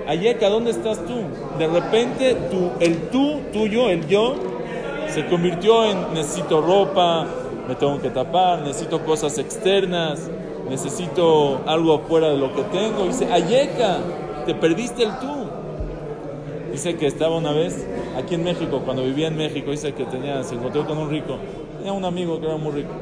[0.09, 1.21] Ayeka, ¿dónde estás tú?
[1.59, 4.33] De repente tú, el tú, tuyo, el yo,
[5.07, 7.27] se convirtió en necesito ropa,
[7.67, 10.27] me tengo que tapar, necesito cosas externas,
[10.67, 13.05] necesito algo afuera de lo que tengo.
[13.05, 13.99] Dice, Ayeka,
[14.47, 15.45] te perdiste el tú.
[16.71, 17.85] Dice que estaba una vez
[18.17, 21.37] aquí en México, cuando vivía en México, dice que tenía, se encontró con un rico,
[21.77, 22.93] tenía un amigo que era muy rico.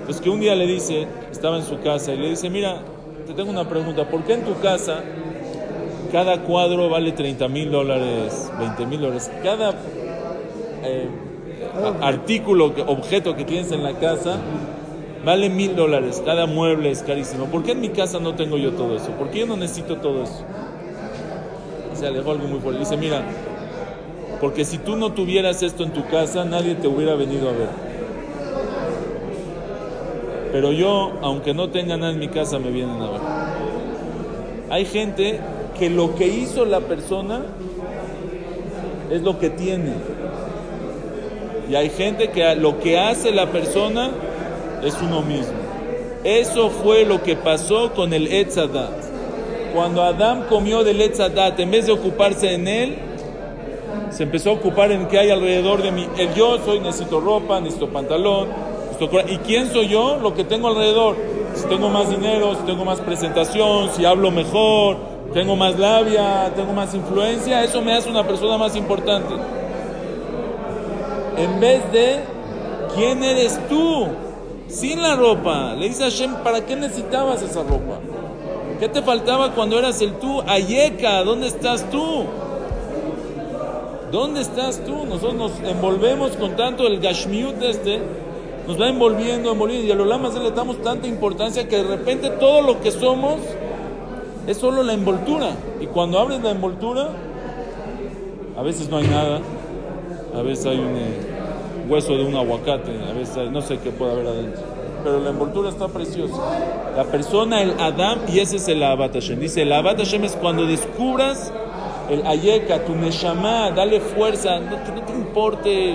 [0.00, 2.82] Entonces que un día le dice, estaba en su casa y le dice, mira,
[3.26, 5.02] te tengo una pregunta, ¿por qué en tu casa
[6.10, 9.30] cada cuadro vale 30 mil dólares, 20 mil dólares?
[9.42, 9.74] Cada
[10.82, 11.08] eh,
[12.00, 14.38] a- artículo, objeto que tienes en la casa
[15.24, 17.46] vale mil dólares, cada mueble es carísimo.
[17.46, 19.10] ¿Por qué en mi casa no tengo yo todo eso?
[19.12, 20.44] ¿Por qué yo no necesito todo eso?
[21.94, 22.80] Se alejó algo muy fuerte.
[22.80, 23.22] Dice, mira,
[24.40, 27.68] porque si tú no tuvieras esto en tu casa, nadie te hubiera venido a ver.
[30.52, 33.20] Pero yo, aunque no tenga nada en mi casa, me vienen a ver.
[34.70, 35.40] Hay gente
[35.78, 37.42] que lo que hizo la persona
[39.10, 39.92] es lo que tiene.
[41.70, 44.10] Y hay gente que lo que hace la persona
[44.84, 45.54] es uno mismo.
[46.24, 48.90] Eso fue lo que pasó con el Etzadat.
[49.74, 52.98] Cuando Adán comió del Etzadat, en vez de ocuparse en él,
[54.10, 56.06] se empezó a ocupar en qué hay alrededor de mí.
[56.16, 58.48] El yo soy, necesito ropa, necesito pantalón.
[59.28, 60.18] ¿Y quién soy yo?
[60.22, 61.16] Lo que tengo alrededor.
[61.54, 66.72] Si tengo más dinero, si tengo más presentación, si hablo mejor, tengo más labia, tengo
[66.72, 69.34] más influencia, eso me hace una persona más importante.
[71.36, 72.20] En vez de,
[72.94, 74.06] ¿quién eres tú?
[74.68, 75.74] Sin la ropa.
[75.74, 78.00] Le dice a Hashem, ¿para qué necesitabas esa ropa?
[78.80, 80.42] ¿Qué te faltaba cuando eras el tú?
[80.46, 82.24] Ayeka, ¿dónde estás tú?
[84.10, 85.04] ¿Dónde estás tú?
[85.04, 88.00] Nosotros nos envolvemos con tanto el Gashmiut este,
[88.66, 92.30] nos va envolviendo, envolviendo, y a los lamas le damos tanta importancia que de repente
[92.30, 93.36] todo lo que somos
[94.46, 95.50] es solo la envoltura.
[95.80, 97.08] Y cuando abres la envoltura,
[98.56, 99.40] a veces no hay nada,
[100.34, 104.12] a veces hay un eh, hueso de un aguacate, a veces no sé qué puede
[104.12, 104.62] haber adentro.
[105.04, 106.34] Pero la envoltura está preciosa.
[106.96, 109.38] La persona, el Adam, y ese es el Abat Hashem.
[109.38, 111.52] Dice, el Abat Hashem es cuando descubras
[112.10, 115.94] el Ayeka, tu Neshama, dale fuerza, no, que no te importe.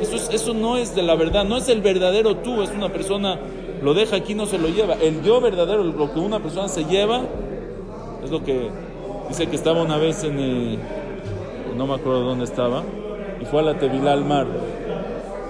[0.00, 2.88] Eso, es- eso no es de la verdad, no es el verdadero tú, es una
[2.88, 3.38] persona,
[3.82, 4.94] lo deja aquí, no se lo lleva.
[4.94, 7.20] El yo verdadero, lo que una persona se lleva,
[8.30, 8.70] lo que
[9.28, 10.78] dice que estaba una vez en, eh,
[11.76, 12.82] no me acuerdo dónde estaba,
[13.40, 14.46] y fue a la Tevilá al mar.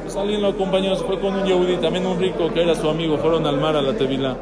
[0.03, 2.89] Pues alguien lo acompañó, se fue con un yehudí, también un rico que era su
[2.89, 4.37] amigo, fueron al mar a la Tevilá.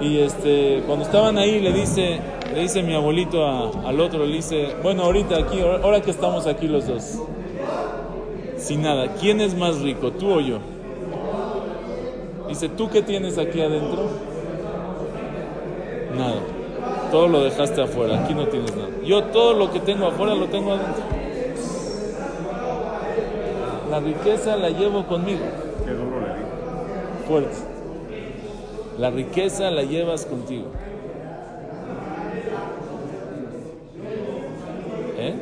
[0.00, 2.20] Y este, cuando estaban ahí le dice,
[2.54, 6.68] le dice mi abuelito al otro, le dice, bueno, ahorita aquí, ahora que estamos aquí
[6.68, 7.18] los dos,
[8.56, 10.58] sin nada, ¿quién es más rico, tú o yo?
[12.48, 14.08] Dice, ¿tú qué tienes aquí adentro?
[16.16, 16.57] Nada.
[17.10, 18.88] Todo lo dejaste afuera, aquí no tienes nada.
[19.04, 21.02] Yo todo lo que tengo afuera lo tengo adentro.
[23.90, 25.40] La riqueza la llevo conmigo.
[25.84, 27.26] Qué duro le di.
[27.26, 27.56] Fuerte.
[28.98, 30.66] La riqueza la llevas contigo.
[35.18, 35.34] ¿Eh?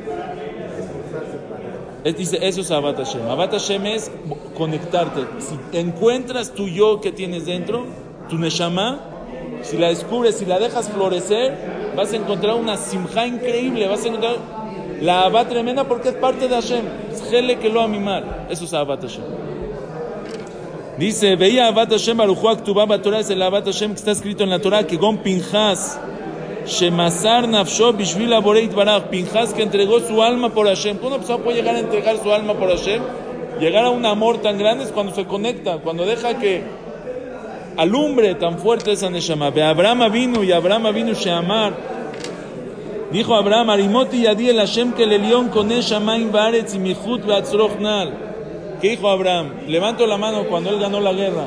[2.05, 3.29] Es- dice, eso es Abat Hashem.
[3.29, 4.11] Abat Hashem es
[4.57, 5.23] conectarte.
[5.39, 7.85] Si encuentras tu yo que tienes dentro,
[8.29, 9.01] tu Neshama,
[9.63, 11.55] si la descubres, si la dejas florecer,
[11.97, 14.37] vas a encontrar una simja increíble, vas a encontrar
[15.01, 16.85] la Abat tremenda porque es parte de Hashem.
[17.13, 18.47] Es Gele que lo amimar.
[18.49, 19.25] Eso es Abat Hashem.
[20.99, 24.51] Dice, veía Abat Hashem Baruchu Aktubá Torah, es el Abat Hashem que está escrito en
[24.51, 26.01] la Torah, que Gon Pinjas,
[26.67, 30.97] Shemasar Nafsho Bishvil Aboreit Baraj, Pinjas que entregó su alma por Hashem.
[30.97, 33.03] ¿Cómo una persona puede llegar a entregar su alma por Hashem?
[33.61, 36.63] Llegar a un amor tan grande es cuando se conecta, cuando deja que
[37.77, 39.51] alumbre tan fuerte esa Neshama.
[39.51, 41.75] Ve Abraham vino y Abraham vino Sheamar.
[43.13, 48.13] Dijo Abraham, Arimoti Yadi el Hashem que le león con Shamaim Baretz y Mihut Beatzrochnal.
[48.81, 49.53] ¿Qué dijo Abraham?
[49.69, 51.45] Levanto la mano cuando él ganó la guerra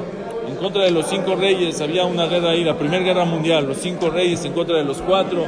[0.47, 1.79] en contra de los cinco reyes.
[1.81, 3.67] Había una guerra ahí, la primera guerra mundial.
[3.67, 5.45] Los cinco reyes en contra de los cuatro.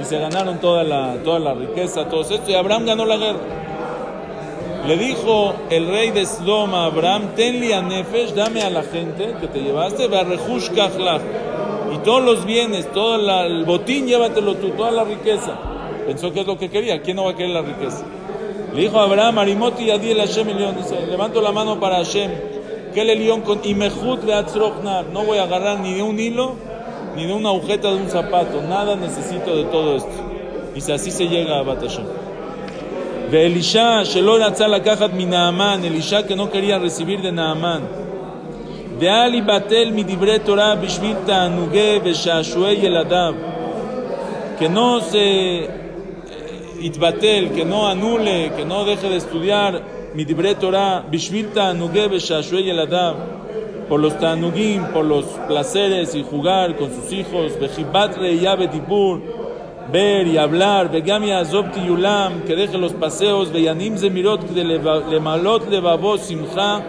[0.00, 2.50] Y se ganaron toda la, toda la riqueza, todo esto.
[2.50, 3.61] Y Abraham ganó la guerra.
[4.86, 9.34] Le dijo el rey de Sdom a Abraham, tenli a Nefesh, dame a la gente
[9.40, 10.06] que te llevaste.
[11.92, 13.14] Y todos los bienes, todo
[13.46, 15.56] el botín, llévatelo tú, toda la riqueza.
[16.04, 17.00] Pensó que es lo que quería.
[17.00, 18.04] ¿Quién no va a querer la riqueza?
[18.74, 20.76] Le dijo a Abraham, Arimoti y Adiel Hashem Elión.
[20.76, 22.30] Dice, levanto la mano para Hashem.
[22.92, 25.06] Que el león con Imehut Beatzrochnar.
[25.12, 26.56] No voy a agarrar ni de un hilo,
[27.14, 28.60] ni de una agujeta de un zapato.
[28.62, 30.10] Nada necesito de todo esto.
[30.74, 32.31] Dice, así se llega a Batashem.
[33.38, 34.04] Elisha,
[36.26, 37.32] que no quería recibir de.
[39.00, 39.08] De
[42.76, 43.34] yeladav.
[44.58, 45.68] Que no se eh,
[46.82, 49.82] itbatel, que no anule, que no deje de estudiar
[50.14, 53.16] mi dibre Torah bishvil ta'anuge veshashuei yeladav.
[53.88, 57.58] Por los ta'anugim, por los placeres y jugar con sus hijos.
[57.58, 59.41] Vejibat reya betipur.
[59.92, 60.90] Ver y hablar.
[60.90, 62.42] Vegam yazov tiyulam.
[62.44, 63.52] Que deje los paseos.
[63.52, 64.50] Veyanim zemirot
[65.10, 66.82] lemalot levavos simcha.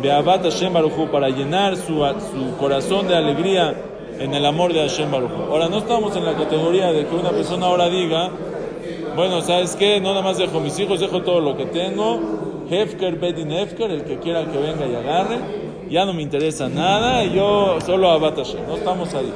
[0.00, 3.74] Beabat Hashem Baruch Hu, para llenar su, su corazón de alegría
[4.18, 5.42] en el amor de Hashem Baruch Hu.
[5.52, 8.30] Ahora, no estamos en la categoría de que una persona ahora diga,
[9.14, 10.00] bueno, ¿sabes qué?
[10.00, 12.20] No nada más dejo mis hijos, dejo todo lo que tengo.
[12.68, 15.38] Hefker, Bedin Hefker, el que quiera que venga y agarre.
[15.88, 18.66] Ya no me interesa nada y yo solo Abat Hashem.
[18.66, 19.32] No estamos ahí.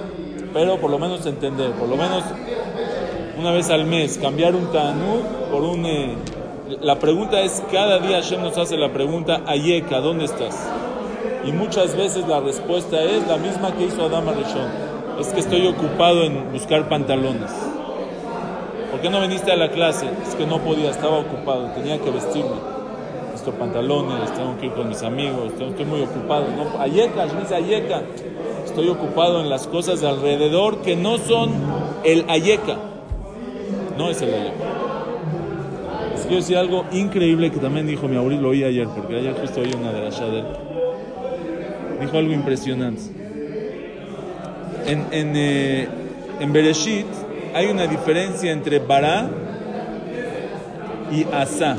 [0.53, 2.25] Pero por lo menos entender, por lo menos
[3.41, 5.87] una vez al mes, cambiar un Tanu por un...
[5.87, 6.15] eh,
[6.83, 10.69] la pregunta es, cada día Hashem nos hace la pregunta, Ayeka, ¿dónde estás?
[11.45, 14.69] Y muchas veces la respuesta es la misma que hizo Adama Rishon.
[15.19, 17.51] Es que estoy ocupado en buscar pantalones.
[18.91, 20.07] ¿Por qué no viniste a la clase?
[20.29, 22.57] Es que no podía, estaba ocupado, tenía que vestirme.
[23.35, 26.45] Estos pantalones, tengo que ir con mis amigos, tengo- estoy muy ocupado.
[26.57, 28.03] No, Ayeka, Hashem dice Ayeka.
[28.65, 31.51] Estoy ocupado en las cosas de alrededor que no son
[32.05, 32.77] el Ayeka.
[34.01, 34.55] No es el Ayeka.
[36.13, 39.35] Les quiero decir algo increíble que también dijo mi abuelo, lo oí ayer, porque ayer
[39.35, 40.45] justo oí una de las de él.
[42.01, 43.03] Dijo algo impresionante.
[44.87, 45.87] En, en, eh,
[46.41, 47.05] en Bereshit
[47.55, 49.29] hay una diferencia entre Bará
[51.13, 51.77] y Asa.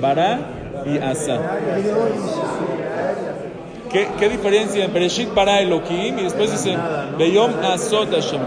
[0.00, 0.40] Bará
[0.86, 1.38] y Asa.
[3.92, 6.76] ¿Qué, ¿Qué diferencia en Bereshit Bará Elohim y después dice
[7.16, 8.40] Beyom Asot Hashem?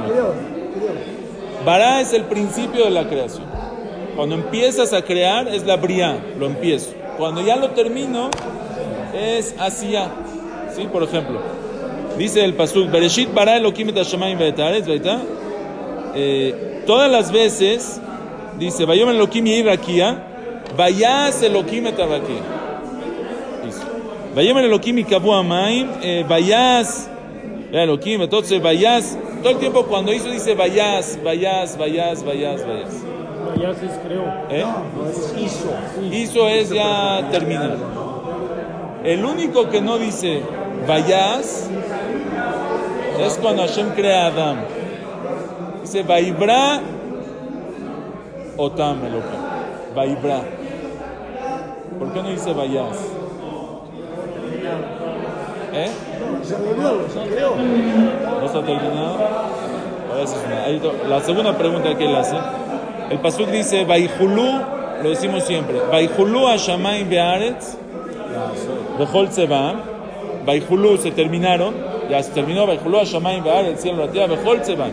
[1.65, 3.45] Bará es el principio de la creación.
[4.15, 6.93] Cuando empiezas a crear es la bria, lo empiezo.
[7.17, 8.29] Cuando ya lo termino
[9.13, 10.09] es hacia.
[10.75, 10.87] ¿Sí?
[10.91, 11.39] Por ejemplo,
[12.17, 15.21] dice el pasuk, Bereshit bara Elohim et hashamayim ve'et haaretz", ¿verdad?
[16.15, 17.99] Eh, todas las veces
[18.59, 20.23] dice, Vayom Elohim y rakia,
[20.75, 21.97] vayas Elohim et
[24.35, 27.07] Vayom Elohim y kabu amayim, eh, vayas
[27.71, 33.03] Elohim, entonces vayas, todo el tiempo cuando hizo dice vayas, vayas, vayas, vayas, vayas.
[33.61, 34.23] Ya se creó.
[34.49, 34.65] ¿Eh?
[36.11, 37.75] Hizo es ya terminar.
[39.03, 40.41] El único que no dice
[40.87, 41.69] vayas
[43.19, 44.57] es cuando Hashem crea a Adam.
[45.81, 46.81] Dice vaibra
[48.55, 49.23] otam Elohim.
[49.93, 50.39] Vaibra.
[51.99, 52.97] ¿Por qué no dice vayas?
[55.73, 55.89] ¿Eh?
[56.43, 57.19] Se volvió, se.
[58.39, 59.17] ¿No está terminado?
[61.09, 62.35] La segunda pregunta que él hace.
[63.09, 64.61] El pasuk dice, Vaihulú,
[65.01, 67.77] lo decimos siempre, Vaihulú a Shamaim Bearetz,
[68.97, 69.75] Bechol Tzeba,
[70.45, 71.73] Vaihulú se terminaron,
[72.09, 74.87] ya se terminó, Vaihulú a Shamaim Bearetz, cielo, la tierra, Bechol Tzeba,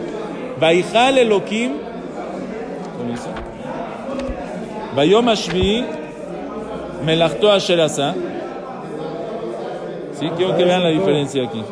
[0.59, 1.73] Vaihal Elohim,
[2.97, 3.29] ¿cómo dice?
[4.95, 5.85] Vayom Ashvi,
[7.05, 8.13] Melachto Asher Asa,
[10.21, 10.29] ¿sí?
[10.37, 11.63] Quiero que vean la diferencia aquí.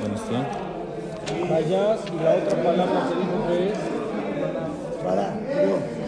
[0.00, 1.52] ¿Dónde está?
[1.52, 3.78] Vayas y la otra palabra que dijo que es.
[5.04, 6.00] Pará, creó.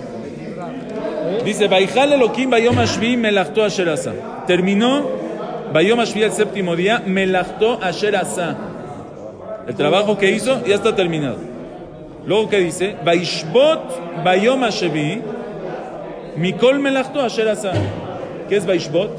[1.45, 4.13] Dice, Vaijal Elohim Bayom Ashvi Melachto Asher Asa.
[4.47, 5.09] Terminó
[5.73, 8.57] Bayom Ashvi el séptimo día, Melachto Asher Asa.
[9.67, 11.39] El trabajo que hizo ya está terminado.
[12.27, 12.95] Luego, ¿qué dice?
[13.05, 15.21] Vaishbot Bayom Ashvi
[16.37, 17.73] Mikol Melachto Asher Asa.
[18.49, 19.11] ¿Qué es Vaishbot?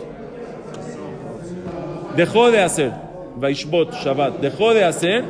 [2.15, 2.91] Dejó de hacer.
[3.35, 4.39] Vaishbot, Shabbat.
[4.39, 5.23] Dejó de hacer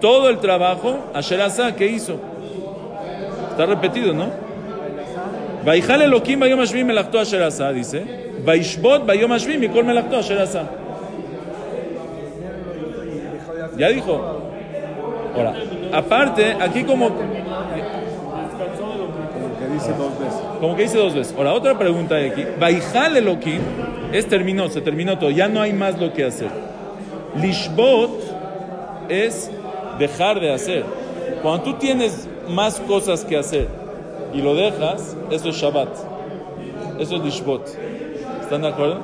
[0.00, 2.16] todo el trabajo Asher Asa que hizo.
[3.50, 4.26] Está repetido, ¿no?
[5.64, 8.04] Vaijal Elohim Bayom Ashvi Melachto Asher Asa, dice.
[8.44, 10.68] Vaishbot Bayom Ashvi Mikol Melachto Asher Asa.
[13.76, 14.42] Ya dijo.
[15.34, 15.54] Ahora,
[15.92, 17.24] aparte, aquí como, Que
[19.72, 20.47] dice dos veces.
[20.60, 21.34] Como que dice dos veces.
[21.36, 22.44] Ahora, otra pregunta de aquí.
[22.58, 23.60] Vaijal Elohim
[24.12, 25.30] es terminó, se terminó todo.
[25.30, 26.50] Ya no hay más lo que hacer.
[27.40, 28.10] Lishbot
[29.08, 29.50] es
[29.98, 30.84] dejar de hacer.
[31.42, 33.68] Cuando tú tienes más cosas que hacer
[34.34, 35.88] y lo dejas, eso es Shabbat.
[36.98, 37.68] Eso es Lishbot.
[38.40, 39.00] ¿Están de acuerdo?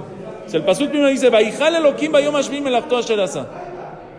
[0.47, 3.47] Si el pasuk primero dice, Vaijal Elohim Bayom Ashvi Melachto Asher Asa.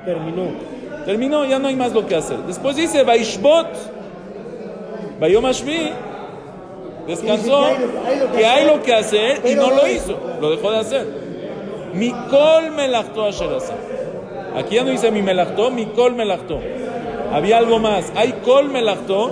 [0.05, 0.75] Terminó.
[1.05, 2.37] Terminó, ya no hay más lo que hacer.
[2.47, 3.67] Después dice, Vaishbot,
[5.19, 5.91] Vayom Hashvi,
[7.07, 7.65] descansó,
[8.35, 11.07] que hay lo que hacer y no lo hizo, lo dejó de hacer.
[11.93, 13.75] Mikol melachto asher asa.
[14.57, 16.59] Aquí ya no dice mi melachto, Mikol melachto.
[17.31, 18.11] Había algo más.
[18.15, 19.31] Hay kol melachto,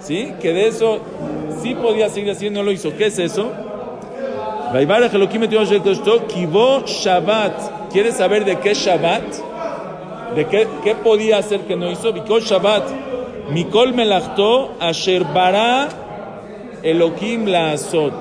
[0.00, 0.34] ¿sí?
[0.40, 1.00] Que de eso
[1.62, 2.96] sí podía seguir haciendo, no lo hizo.
[2.96, 3.50] ¿Qué es eso?
[6.86, 7.90] Shabbat.
[7.92, 9.22] ¿Quieres saber de qué Shabbat?
[10.36, 12.12] ¿De qué, qué podía hacer que no hizo?
[12.12, 13.07] Bikol Shabbat.
[13.50, 15.88] Mikol melachto asher bara
[16.82, 18.12] Elohim la azot.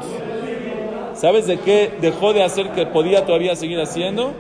[1.15, 4.34] ¿Sabes de qué dejó de hacer que podía todavía seguir haciendo?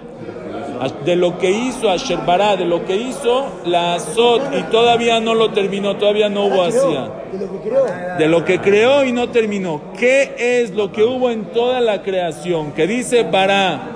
[1.05, 5.33] De lo que hizo Asher bara, de lo que hizo la azot y todavía no
[5.33, 7.09] lo terminó, todavía no hubo hacía.
[7.31, 7.85] De lo que creó.
[8.19, 9.81] De lo que creó y no terminó.
[9.97, 12.73] ¿Qué es lo que hubo en toda la creación?
[12.73, 13.89] Que dice bara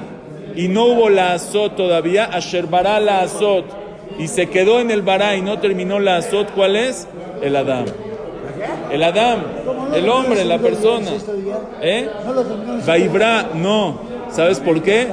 [0.55, 3.80] y no hubo la azot todavía, Asher bara la azot
[4.21, 7.07] y se quedó en el bara y no terminó la azot, ¿cuál es?
[7.41, 7.85] El Adam.
[8.91, 9.39] El Adam,
[9.95, 11.09] el hombre, la persona.
[11.81, 12.07] ¿Eh?
[12.85, 13.99] Vaibra, no.
[14.29, 15.07] ¿Sabes por qué?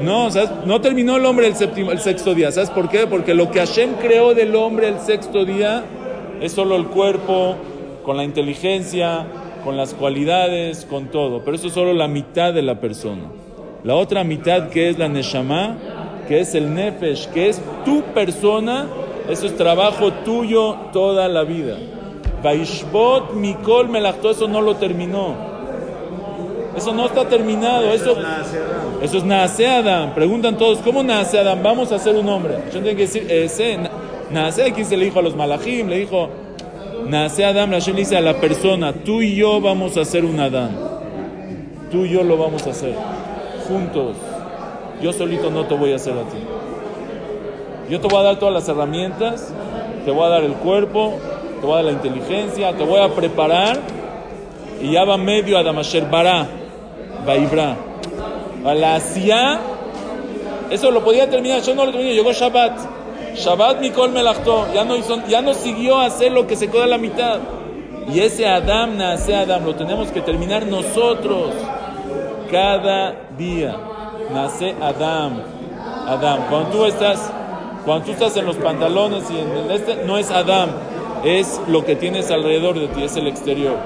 [0.00, 0.50] No, ¿sabes?
[0.64, 2.52] no terminó el hombre el, séptimo, el sexto día.
[2.52, 3.08] ¿Sabes por qué?
[3.08, 5.82] Porque lo que Hashem creó del hombre el sexto día
[6.40, 7.56] es solo el cuerpo,
[8.04, 9.26] con la inteligencia,
[9.64, 11.42] con las cualidades, con todo.
[11.44, 13.24] Pero eso es solo la mitad de la persona.
[13.82, 15.76] La otra mitad que es la Neshama,
[16.30, 18.86] que es el Nefesh, que es tu persona,
[19.28, 21.76] eso es trabajo tuyo toda la vida.
[22.40, 25.34] Vaishbot Mikol Melachto, eso no lo terminó.
[26.76, 27.92] Eso no está terminado.
[27.92, 28.14] Eso,
[29.02, 30.14] eso es Naase Adam.
[30.14, 31.64] Preguntan todos, ¿cómo Naase Adam?
[31.64, 32.58] Vamos a hacer un hombre.
[32.66, 33.76] Yo tengo que decir, ese,
[34.30, 36.28] Naase aquí se le dijo a los Malachim, le dijo,
[37.08, 40.38] Naase Adam, Hashem le dice a la persona, tú y yo vamos a hacer un
[40.38, 40.78] Adán.
[41.90, 42.94] Tú y yo lo vamos a hacer.
[43.66, 44.29] Juntos.
[45.02, 46.38] Yo solito no te voy a hacer a ti.
[47.88, 49.52] Yo te voy a dar todas las herramientas,
[50.04, 51.14] te voy a dar el cuerpo,
[51.60, 53.80] te voy a dar la inteligencia, te voy a preparar
[54.80, 56.46] y ya va medio Adam Asher Bara,
[57.26, 57.76] Vaibra.
[58.64, 59.58] A la Asiá,
[60.70, 62.78] eso lo podía terminar, yo no lo terminé, llegó Shabbat.
[63.34, 66.84] Shabbat Mikol Melachto, ya no, hizo, ya no siguió a hacer lo que se queda
[66.84, 67.38] a la mitad.
[68.12, 71.52] Y ese Adam, nace Adam, lo tenemos que terminar nosotros
[72.50, 73.76] cada día.
[74.32, 75.42] Nace Adam.
[76.06, 76.40] Adam.
[76.48, 77.30] Cuando tú estás,
[77.84, 80.70] cuando tú estás en los pantalones y en el este, no es Adam,
[81.24, 83.76] es lo que tienes alrededor de ti, es el exterior.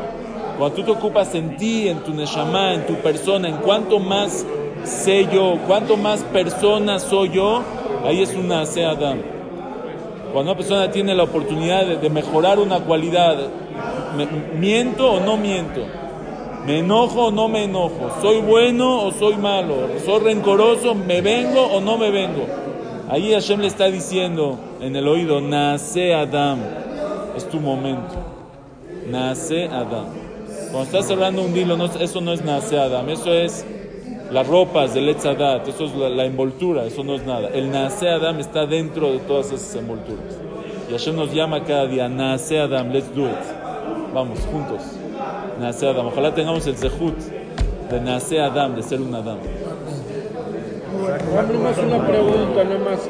[0.59, 4.47] Cuando tú te ocupas en ti, en tu neshama, en tu persona, en cuanto más
[4.85, 7.63] sé yo, cuanto más persona soy yo,
[8.05, 9.19] ahí es una nace Adam.
[10.33, 13.37] Cuando una persona tiene la oportunidad de, mejorar una cualidad,
[14.59, 15.81] ¿miento o no miento?
[16.67, 18.11] ¿Me enojo o no me enojo?
[18.23, 19.75] ¿Soy bueno o soy malo?
[20.05, 20.95] ¿Soy rencoroso?
[20.95, 22.47] ¿Me vengo o no me vengo?
[23.11, 26.59] Ahí Hashem le está diciendo en el oído, nace Adam,
[27.37, 28.15] es tu momento.
[29.11, 30.07] Nace Adam.
[30.71, 33.67] Cuando estás cerrando un dilo, no, eso no es nace Adam, eso es
[34.31, 37.49] las ropas del Etzadat, eso es la, la envoltura, eso no es nada.
[37.49, 40.39] El nace Adam está dentro de todas esas envolturas.
[40.89, 44.15] Y Hashem nos llama cada día, nace Adam, let's do it.
[44.15, 44.81] Vamos, juntos.
[45.61, 46.07] Nace Adam.
[46.07, 47.17] Ojalá tengamos el zehut
[47.91, 49.39] de nace Adam, de ser un Adam.
[51.39, 53.01] Abrimos una pregunta nada más.